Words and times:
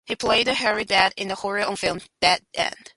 He 0.07 0.15
played 0.15 0.47
the 0.47 0.55
harried 0.55 0.87
dad 0.87 1.13
in 1.15 1.27
the 1.27 1.35
horror 1.35 1.75
film 1.75 1.99
"Dead 2.21 2.41
End". 2.55 2.89